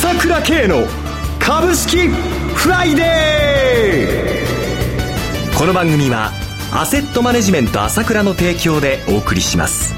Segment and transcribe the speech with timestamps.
[0.00, 0.86] 朝倉慶の
[1.40, 6.30] 株式フライデーこの番組は
[6.72, 9.92] アセットマネジメント朝倉の提供でお送りします。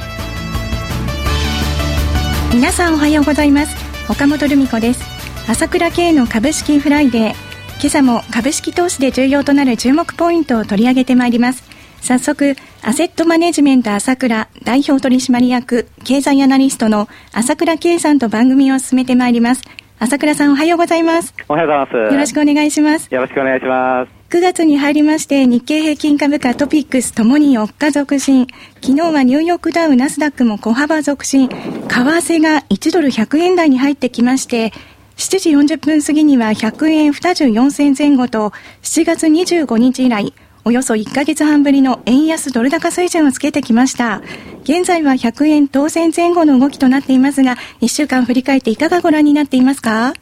[2.54, 3.76] 皆さんおはようございます。
[4.10, 5.04] 岡本留美子です。
[5.46, 7.34] 朝倉慶の株式フライデー。
[7.78, 11.62] 今朝も株式投資で重要となる注目ポイントを取り上げてまいります。
[12.00, 19.62] 早速、アセットマネジメント朝倉代表取締役経済アナリストの朝倉圭さんと番組を進めてまいります。
[20.02, 21.34] 朝倉さんおはようございます。
[21.46, 22.14] おはようございます。
[22.14, 23.14] よろしくお願いします。
[23.14, 24.10] よろしくお願いします。
[24.30, 28.46] 9月に入りまして日経平均株価トピックスともに4日続伸。
[28.82, 31.50] 昨日はニューヨークダウナスダックも小幅続伸。
[31.50, 31.54] 為
[31.86, 34.72] 替が1ドル100円台に入ってきまして、
[35.18, 40.32] 7時40分過ぎには100円24銭前後と7月25日以来
[40.64, 44.20] およそ1ヶ月半ぶりの円安ドル高水準をつけてきました。
[44.62, 50.12] 現在は100円当選前後の動きとなっていますが、1週間振り返っていかがご覧になっていますか？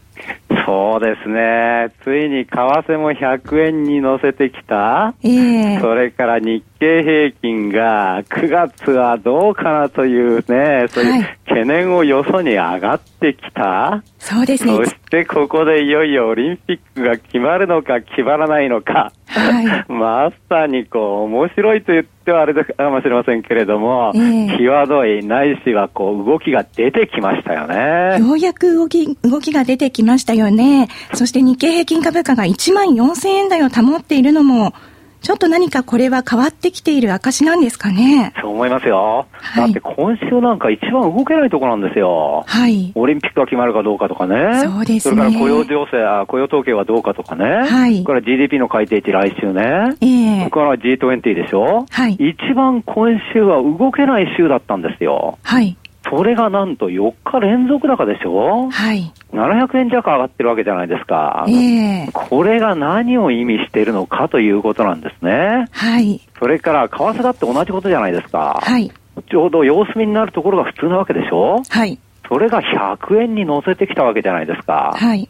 [0.69, 1.91] そうですね。
[2.05, 5.15] ついに為替も100円に乗せてきた。
[5.23, 13.63] ええー、それから日経平均が9月はどうかなというね、そういう懸念をよそに上がってきた。
[13.63, 14.77] はい、そうですね。
[14.77, 19.13] そしてここでいよいよオリンピックが決まるのか決まらないのか。
[19.39, 28.19] はい、まさにこう、面白いと言ってはあれかもしれませんけれども、えー、際どいないしはこう、動きが出てきましたよね。
[28.19, 30.89] ようやく動き、動きが出てきましたよね。
[31.15, 34.75] そして日経平均株価が1万4000円台を保っているのも、
[35.21, 38.33] ちょっと何かこれは変わってきている証なんですかね？
[38.41, 39.27] そう思いますよ。
[39.33, 42.45] はい、だって今週なんか一番動けないところなんですよ。
[42.47, 42.93] はい。
[42.95, 44.61] オリンピックが決まるかどうかとかね。
[44.63, 45.17] そうですね。
[45.17, 47.45] それから雇用情勢、雇用統計はどうかとかね。
[47.69, 47.95] はい。
[47.95, 49.63] それから GDP の改定値来週ね。
[50.01, 50.39] ええー。
[50.39, 51.87] それから G20 でしょ。
[51.91, 52.15] はい。
[52.15, 55.39] 一番今週は動けない週だったんですよ。
[55.43, 55.77] はい。
[56.11, 58.71] それがなんと4日連続高でしょ？
[58.71, 59.13] はい。
[59.33, 61.45] 700円弱上がってるわけじゃないですか。
[61.49, 65.67] ええー、これが何を意味しているのかということなんですね。
[65.73, 66.21] はい。
[66.39, 68.59] それから、為替だって同じことじゃないですか。
[68.63, 68.91] はい。
[69.29, 71.63] ちょうど様子見になるところが普通なわけでしょ？
[71.69, 71.99] はい。
[72.29, 74.93] それが100円に乗せてきたわけじゃないですか。
[74.97, 75.29] はい。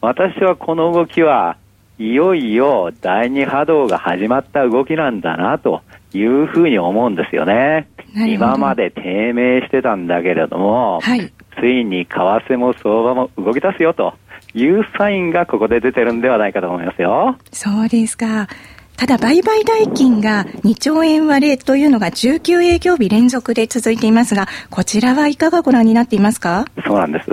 [0.00, 1.56] 私はこの動きは、
[1.98, 5.82] いよいよ第二波動が始まった動きなんだなと
[6.12, 7.88] いうふうに思うんですよね。
[8.14, 14.14] 今まで低迷してたんだけれども、はい、ついに為替も相場も動き出すよと
[14.54, 17.36] いうサインがここで出てるんではないかと思いますよ。
[17.52, 18.48] そうですか。
[18.96, 26.66] ただ、売買代金が2兆円割れというのが19営業日連続で続いていますが、こちらはいかがご覧になっていますか？
[26.86, 27.30] そうなんです。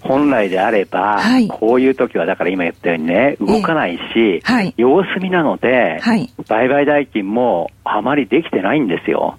[0.00, 9.38] 本来であれば、はい、こういう時はだから今言ったようにね、動かないし、えーはい、様子見なので、はい、売買代金もあまりできてないんですよ。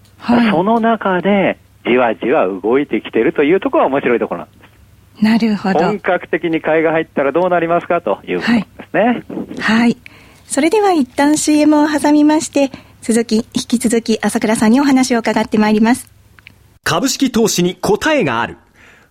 [0.51, 4.53] その中で、じわじわ動いてきてるというところは面白いところなんで
[5.19, 5.23] す。
[5.23, 5.79] なるほど。
[5.79, 9.23] 本格的に買いが入ったらどうなりますかということですね。
[9.59, 9.97] はい。
[10.47, 12.71] それでは一旦 CM を挟みまして、
[13.01, 16.09] 続き、引き続き朝倉さんにお話を伺ってまいります。
[16.83, 18.57] 株式投資に答えがある。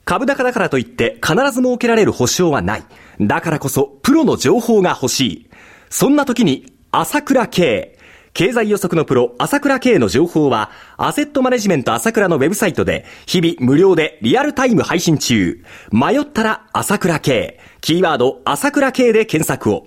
[0.04, 2.82] 株高だからといって必ず設けられる保証はない。
[3.20, 5.50] だからこそプロの情報が欲しい。
[5.90, 7.98] そんな時に朝倉慶。
[8.34, 15.62] 経済予測のプロ、朝倉慶の情報は、アセットマネジメント朝倉のウェブサイトで、日々無料でリアルタイム配信中。
[15.90, 17.60] 迷ったら朝倉慶。
[17.82, 19.86] キーワード、朝倉慶で検索を。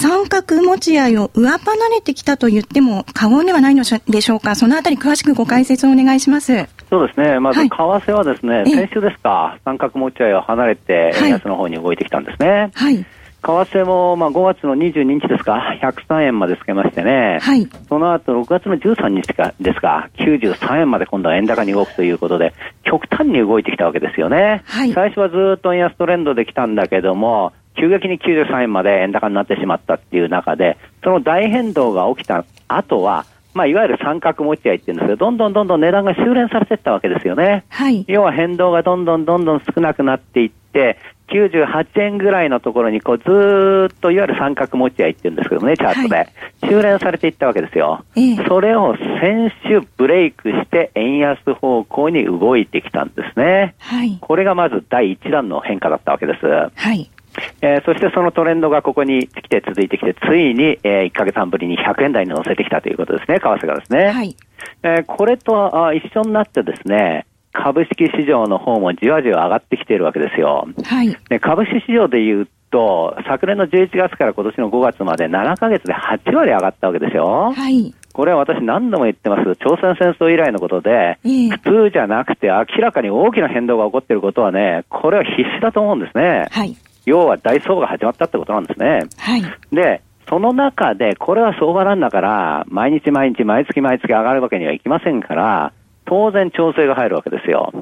[0.00, 4.54] 三角持ち合いを上離れてきたと言っても過言ではないのでしょうか。
[4.54, 6.66] そのあたり詳しくご解説をお願いします。
[6.88, 7.38] そうですね。
[7.38, 12.70] まず、為替はですね、はい、先週ですか、三角持ち合いを離れて、円安の方に動いてきたんですね。
[12.72, 12.96] はい。
[12.96, 13.06] 為
[13.42, 22.54] 替も、まあ、5月の22日ですか、103円までつけましてね、はい、その後6月の13日かですか、93円まで今度は円高に動くということで、
[22.84, 24.62] 極端に動いてきたわけですよね。
[24.66, 37.64] はい、最初はずっと円安トレンドできたんだけども、急激に93円まで円高になってしまったっていう中で、その大変動が起きた後は、まあ、いわゆる三角持ち合いっていうんですけど、どんどんどんどん値段が修練されていったわけですよね。
[37.68, 38.04] はい。
[38.06, 40.98] 要は変動がどんどんどんどん少なくなっていって、
[41.30, 46.16] 98円ぐらいのところにこうずっといわゆる三角持ち合いっていうんですけどね、チャートで。
[46.16, 46.28] はい、
[46.62, 48.04] 修練されていったわけですよ。
[48.16, 53.74] ええ、それを先週ブレイクして円安方向に動いてきたんですね。
[53.78, 54.18] はい。
[54.20, 56.46] これがまず第一弾の変化だったわけです。
[56.46, 57.10] はい。
[57.60, 64.06] えー、そしてそのトレンドがここに来て続いてきて、ついに、えー、1ヶ月半ぶりに100円台に乗せてきたということですね、為替がですね。
[64.10, 64.36] はい。
[64.82, 70.68] えー、これとあ一緒になってですね、株式市場の方もじわじわ上がってきているわけですよ。
[70.84, 71.16] はい。
[71.28, 77.52] で株式市場でいうと、昨年の11月から今年の5月まで7ヶ月で8割上がったわけですよ。
[77.54, 77.94] はい。
[78.12, 86.46] これは私何度も言ってます朝鮮戦争以来のことで、普通じゃなくて明らかに大きな変動が起こっていることはね、これは必死だと思うんですね。
[86.50, 86.76] はい。
[87.06, 89.00] 要は大相場が始まったってことなんですね。
[89.16, 89.42] はい。
[89.72, 95.72] で、その中で、これは相場なんだから、毎日毎日、毎月毎月上がるわけにはいきませんから、
[96.04, 97.72] 当然調整が入るわけですよ。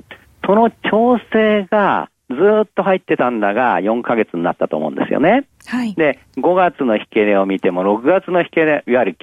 [0.47, 5.47] その調整がずっと入ってたんだが、4ヶ月になったと思うんですよね。
[5.67, 5.95] はい。
[5.95, 9.17] で、5月の引け値を見ても、6月の引け値、いわゆる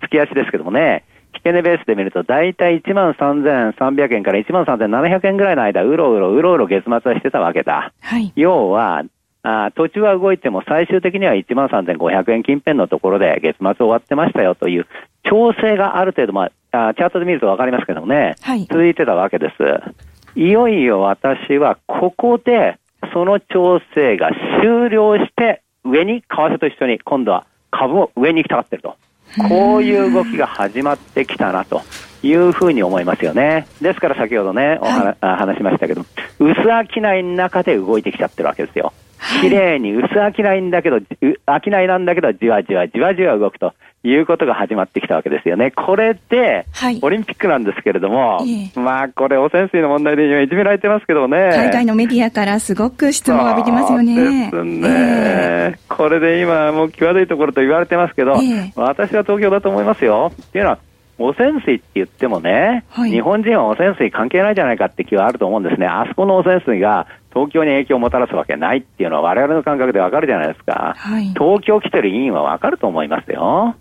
[0.00, 1.04] 月足ですけどもね、
[1.34, 7.92] 引け値ベースで見ると、だいたい1万3300円から1万3700円ぐらいの間、うろうろうろうろ月末はしてたわけだ。
[8.00, 8.32] はい。
[8.36, 9.02] 要は、
[9.42, 14.86] あ途中は動いても最終的には1万3500円近辺のところで月末終わってましたよという
[15.24, 20.38] 調整がある程度、まあ、あチャートで見るとわかりますけどもね、はい、続いてたわけです。
[20.38, 22.78] いよいよ私はここで
[23.12, 24.30] その調整が
[24.62, 28.96] 終了して上に為替と一緒に今度は株も上に行きたがってると。
[29.48, 31.82] こういう動きが始まってきたなと
[32.22, 33.66] いうふうに思いますよね。
[33.80, 36.04] ですから先ほどね、お話、はい、話しましたけど、
[36.40, 38.92] 薄商いの中で動いてきちゃってるわけですよ。
[39.42, 45.70] 綺麗に薄商いんだけど、商いなんだけど、じわじわじわじわ動くということが始まってきたわけですよね。
[45.72, 46.66] これで、
[47.02, 51.50] オリンピックなんですけれども、はい、まあ、これ、汚染水の問題で今いじめられてますけどね。
[51.52, 54.50] 海外のメディアからすごく質問を浴びてますよね。
[54.50, 60.32] ですね、えー、これで今、もう際どいところと言われてますけど、えー、私は東京だと思いますよ。
[60.34, 60.78] っていうのは、
[61.20, 65.86] 汚染水って言ってもね、はい、日本人は汚染水関係ないじゃないかって気はあると思うんですね。
[65.86, 70.94] あそこの汚染水が東京に影響をもたらすわけないっていうのは我々の感覚でわかるじゃないですか。
[70.96, 73.76] はい、東京来てる委員はわかると思いますよ。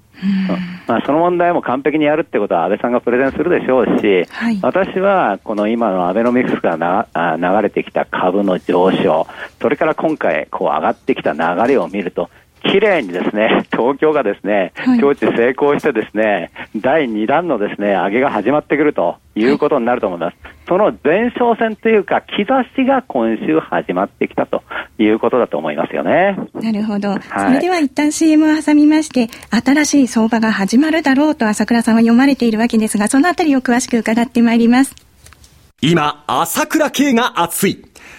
[0.88, 7.08] まあ、その問題も完璧にやるってことは安倍さんがプレゼンするでしょうし、はい、私はこの今のアベノミクスから
[7.38, 9.28] 流れてきた株の上昇、
[9.62, 12.30] それから今回こう上がってきた流れを見ると、
[12.64, 20.38] 綺麗にですね、東京がですね、招致成功してですね、第2弾のですね、上げが始まってくるということになると思います。
[20.68, 22.46] その前哨戦というか、兆
[22.76, 24.64] しが今週始まってきたと
[24.98, 26.38] いうことだと思いますよね。
[26.54, 27.10] なるほど。
[27.10, 34.96] はい、それでは一旦 CM を挟みまして、新しい相場が始まるだろうと朝倉さんは読まれているわけですが、そのあたりを詳しく伺ってまいります。
[35.82, 37.89] 今、朝倉慶が熱い。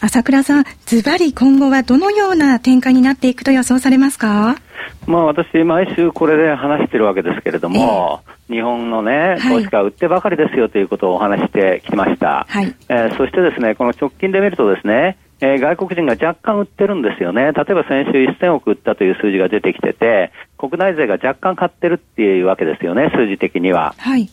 [0.00, 4.56] 朝倉さん、ズバリ今後はどのような展開になっていくと予想されますか？
[5.06, 12.46] まあ私、毎週これで話してるわけですけれども、えー、日本のね、投資家売ってばかりですよということをお話してきました。
[12.48, 17.42] はい、えー、そしてですね、この直近で見るとですね、えー、外国人が若干売ってるんですよね。
[17.42, 23.94] 例えば先週1000億売ったという数字が出てきてて、国内税が若干買ってるっていうわけですよね、数字的には。
[23.98, 24.28] はい。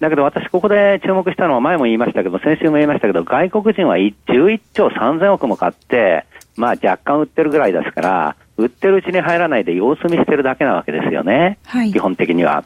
[0.00, 6.24] だけど私ここで注目したのは前も言いましたけど、先週も言いましたけど、外国人は11兆3000億も買って、
[6.56, 11.58] まあ若干売ってるぐらいですから、売ってるうちに入らないで様子見してるだけなわけですよね。
[11.64, 12.64] はい、基本的には。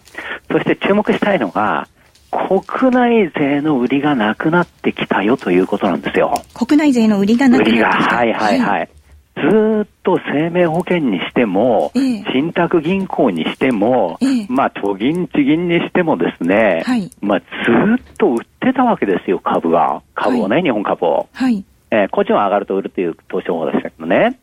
[0.51, 1.89] そして注目したいのが、
[2.31, 6.43] 国内税の売りがなくなってきたよということなんですよ。
[6.55, 7.89] 国内税の売りがなくなってきた。
[7.89, 8.79] 売りが、はいはいはい。
[8.79, 8.89] はい
[9.37, 17.45] ずっと生命保険にしても、ええ、信託銀行にしても、え、まあ都銀、地銀にしてもですね、はい、まあず
[18.03, 20.03] っと売ってたわけですよ、株が。
[20.15, 21.29] 株をね、はい、日本株を。
[21.33, 24.39] はい、えー、個人は上がると売るという投資法でしたけどね。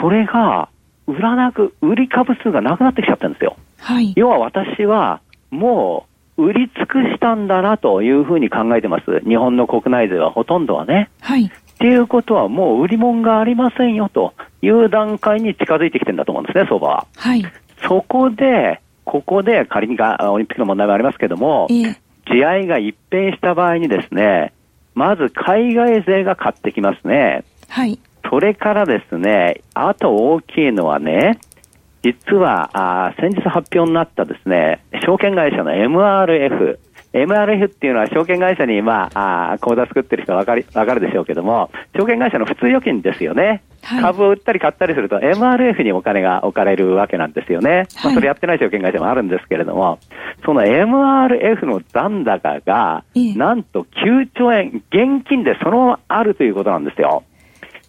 [0.00, 0.68] それが、
[1.06, 3.56] 売らなく、売り株数がなくなってきちゃったんですよ。
[3.78, 5.20] はい、要は私は、
[5.50, 6.06] も
[6.36, 9.20] う、売り尽くしたんだなというふうに考えてます。
[9.28, 11.10] 日本の国内税はほとんどはね。
[11.20, 11.50] はい。
[11.80, 17.06] っていうことはもう売り物がありませんよという段階に近づいてきてるんだと思うんですね、相場は。
[17.16, 17.42] はい。
[17.88, 21.96] そこで、ここで仮にがオリンピックの問題もありますけども、えー、
[22.30, 24.52] 試合が一変した場合にですね、
[24.94, 27.44] まず海外勢が買ってきますね。
[27.68, 27.98] はい。
[28.28, 31.38] それからですね、あと大きいのはね、
[32.02, 36.78] 実は、あ先日発表になったですね、証券会社の MRF、
[37.12, 43.62] MRF っていうのは証券会社に、まあ、あ口座作ってる人はわかり、わかるでしょうけども、証券会社の普通預金ですよね。
[43.82, 47.70] はい、株を売ったり買ったりすると MRF にお金が置かれるわけなんですよね。
[47.70, 49.98] はい、まあ、それやってない証券会社もあるんですけれども、
[50.44, 53.04] その MRF の残高が、
[53.36, 57.24] なんと9兆円、現金でそのままあるということなんですよ。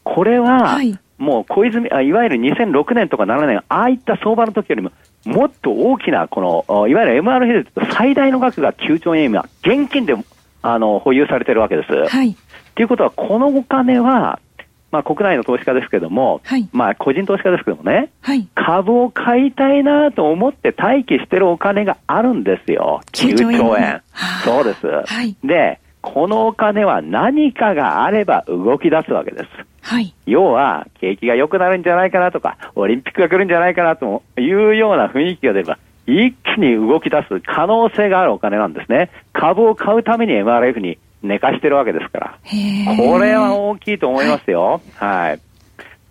[0.04, 4.92] これは、はいもう小泉あ、いわゆる2006年とか7年、ああいった相場の時よりも、
[5.26, 10.16] もっと大きな、この、いわゆる MR ヘルと最大の額が9兆円今、現金で
[10.62, 11.94] あの保有されてるわけです。
[12.08, 12.36] はい。
[12.76, 14.40] ということは、このお金は、
[14.92, 23.02] まあ、国内の投資家ですけども、はい、まあ、個人投資家ですけどもね、はい、株を買いたいなと思って待機してるお金があるんですよ。
[23.14, 24.02] 9兆円。
[24.44, 24.88] そうです。
[24.88, 29.46] はい、で、このお金は何かがあれば動き出すわけです。
[29.92, 39.10] はい、要は、景気が良くなるんじゃないかなとか、オリンピックが来るんじゃないかなというような雰囲気が出れば、一気に動き出す可能性があるお金なんですね。
[39.34, 42.38] 株を買うために MRF に寝かしてるわけですから。
[42.96, 44.80] これは大きいと思いますよ。
[44.96, 45.28] はい。
[45.28, 45.40] はい、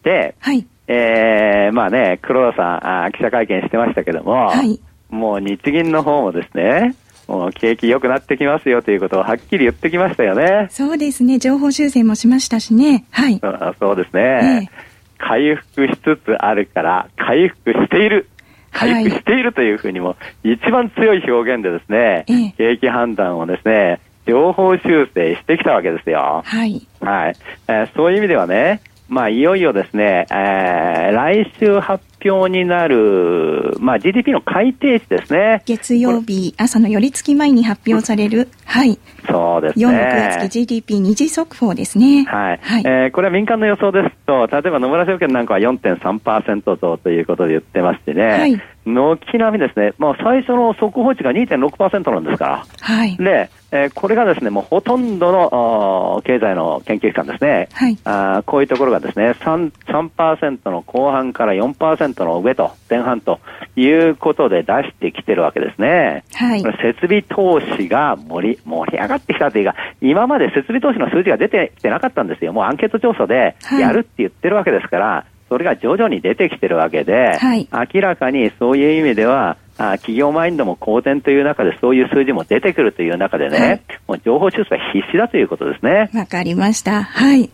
[0.04, 6.94] で、はい、えー、まあね、黒田さんあ、記者会見してましたけども、はい、もう日銀の方もですね、
[7.30, 10.66] もう景気良くなってきますよということをはっきり言ってきましたよね。
[10.70, 11.38] そうですね。
[11.38, 13.04] 情報修正もしましたしね。
[13.12, 13.40] はい。
[13.78, 18.28] そうですね、え回復しつつあるから、回復している。
[18.72, 26.42] 回復しているというふうにも、一番強い表現でですね、え景気判断をですね、情報修正してきたわけですよ。
[26.44, 26.84] はい。
[27.00, 27.36] はい。
[27.68, 35.62] えー、そういう意味ではね、まあ、いよいよですね、えー、来週発表になる、まあ、GDP の改定値ですね。
[35.66, 39.00] 月曜日朝の寄り付き前に発表される、はい。
[39.26, 39.86] そうですね。
[39.86, 42.24] 4、6月期 GDP 二次速報ですね。
[42.24, 42.60] はい。
[42.62, 48.62] はい、えー、これは民間の予想ですと、例えば野村証券なんかは4.3%増ということで言ってましてね、はい。
[48.84, 52.66] 軒並みですね、もう最初の速報値が2.6%なんですから。
[52.80, 53.16] はい。
[53.16, 63.38] で、えー、これがですね、もうほとんどの経済の研究機関ですね、はい、あこういうところがですね3、3%の後半から4%の上と、前半と
[63.76, 66.24] いうことで出してきてるわけですね。
[66.34, 72.52] はい、設備投資が盛り盛り上がってきたというか、今まで設備投資の数字が出てきてなかったんですよ。
[72.52, 86.10] もうアンケート調査でやるって言ってるわけですから、それが徐々に出てきてるわけで、はい、明らかにそういう意味では、あ企業マインドも好転という中でそういう数字も出てくるという中でね、はい、もう情報修正必死だということですね。
[86.12, 87.02] わかりました。
[87.02, 87.48] はい。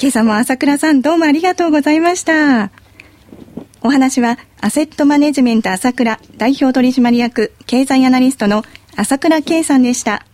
[0.00, 2.70] 今朝も朝倉さんどうもありがとうございました。
[3.82, 8.62] お話はアセットマネジメント朝倉代表取締役経済アナリストの
[8.96, 10.24] 朝倉圭さんでした。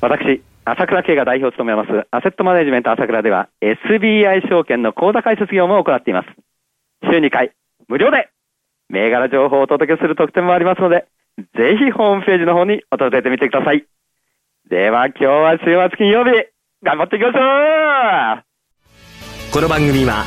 [0.00, 6.28] 私、朝倉圭が代表を務めますアセットマネジメント朝倉では SBI 証券の口座開設業務を行っています。
[7.02, 7.50] 週2回
[7.88, 8.30] 無料で
[8.90, 11.06] 銘柄情報をお届けする特典もありますので、
[11.56, 13.86] ぜひホームページの方に訪れてみてください。
[14.68, 16.30] では今日は週末金曜日、
[16.82, 17.40] 頑張っていきましょ
[18.40, 18.50] う
[19.52, 20.24] この番組は、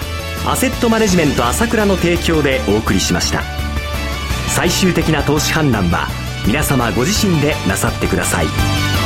[0.49, 3.41] アセットマネジメント朝倉の提供でお送りしました。
[4.49, 6.07] 最終的な投資判断は、
[6.47, 9.02] 皆様ご自身でなさってください。